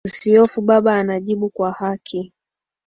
[0.07, 2.33] Usihofu Baba anajibu kwa haki